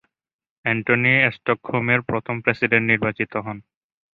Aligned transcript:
Antony 0.65 1.13
Stockholm 1.35 1.85
এর 1.93 2.01
প্রথম 2.09 2.35
president 2.45 2.85
নির্বাচিত 2.91 3.33
হন। 3.45 3.57